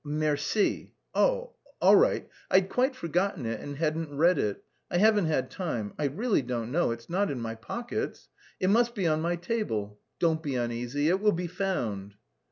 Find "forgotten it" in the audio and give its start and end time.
2.95-3.59